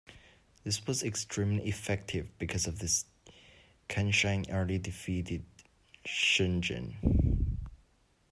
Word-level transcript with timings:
This 0.63 0.87
was 0.87 1.03
extremely 1.03 1.67
effective 1.67 2.25
and 2.25 2.37
because 2.39 2.65
of 2.65 2.79
this 2.79 3.05
Kenshin 3.87 4.47
nearly 4.47 4.79
defeated 4.79 5.45
Shingen. 6.07 6.95